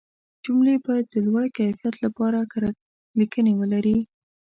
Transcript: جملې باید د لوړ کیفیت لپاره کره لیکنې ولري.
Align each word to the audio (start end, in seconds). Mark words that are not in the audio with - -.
جملې 0.43 0.75
باید 0.85 1.05
د 1.09 1.15
لوړ 1.25 1.43
کیفیت 1.57 1.95
لپاره 2.05 2.39
کره 2.51 2.69
لیکنې 3.19 3.53
ولري. 3.59 3.97